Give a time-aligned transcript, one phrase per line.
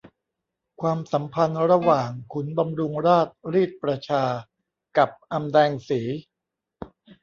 [0.81, 4.23] ความสัมพันธ์ระหว่างขุนบำรุงราชรีดประชา
[4.97, 6.01] กับอำแดงสี